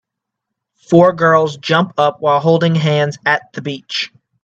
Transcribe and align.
Four 0.89 1.13
girls 1.13 1.57
jump 1.57 1.93
up 1.99 2.21
while 2.21 2.39
holding 2.39 2.73
hands 2.73 3.19
at 3.23 3.53
the 3.53 3.61
beach. 3.61 4.11